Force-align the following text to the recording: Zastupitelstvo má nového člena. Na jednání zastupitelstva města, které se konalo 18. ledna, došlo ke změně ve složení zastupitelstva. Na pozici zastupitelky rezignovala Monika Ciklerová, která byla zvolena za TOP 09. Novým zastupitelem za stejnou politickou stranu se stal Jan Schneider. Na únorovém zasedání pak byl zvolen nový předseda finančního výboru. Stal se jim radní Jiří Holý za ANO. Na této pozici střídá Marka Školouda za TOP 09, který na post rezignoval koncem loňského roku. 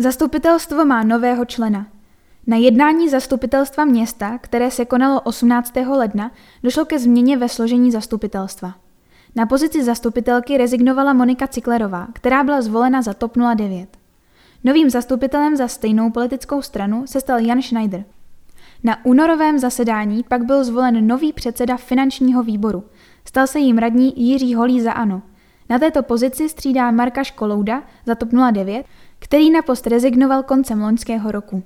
Zastupitelstvo 0.00 0.84
má 0.84 1.02
nového 1.02 1.44
člena. 1.44 1.86
Na 2.46 2.56
jednání 2.56 3.08
zastupitelstva 3.08 3.84
města, 3.84 4.38
které 4.38 4.70
se 4.70 4.84
konalo 4.84 5.20
18. 5.20 5.74
ledna, 5.76 6.30
došlo 6.62 6.84
ke 6.84 6.98
změně 6.98 7.36
ve 7.36 7.48
složení 7.48 7.90
zastupitelstva. 7.90 8.74
Na 9.36 9.46
pozici 9.46 9.84
zastupitelky 9.84 10.58
rezignovala 10.58 11.12
Monika 11.12 11.46
Ciklerová, 11.46 12.08
která 12.12 12.44
byla 12.44 12.62
zvolena 12.62 13.02
za 13.02 13.14
TOP 13.14 13.36
09. 13.54 13.88
Novým 14.64 14.90
zastupitelem 14.90 15.56
za 15.56 15.68
stejnou 15.68 16.10
politickou 16.10 16.62
stranu 16.62 17.06
se 17.06 17.20
stal 17.20 17.38
Jan 17.38 17.62
Schneider. 17.62 18.04
Na 18.84 19.04
únorovém 19.04 19.58
zasedání 19.58 20.22
pak 20.28 20.44
byl 20.44 20.64
zvolen 20.64 21.06
nový 21.06 21.32
předseda 21.32 21.76
finančního 21.76 22.42
výboru. 22.42 22.84
Stal 23.24 23.46
se 23.46 23.58
jim 23.58 23.78
radní 23.78 24.14
Jiří 24.16 24.54
Holý 24.54 24.80
za 24.80 24.92
ANO. 24.92 25.22
Na 25.70 25.78
této 25.78 26.02
pozici 26.02 26.48
střídá 26.48 26.90
Marka 26.90 27.24
Školouda 27.24 27.82
za 28.06 28.14
TOP 28.14 28.28
09, 28.52 28.86
který 29.18 29.50
na 29.50 29.62
post 29.62 29.86
rezignoval 29.86 30.42
koncem 30.42 30.82
loňského 30.82 31.32
roku. 31.32 31.62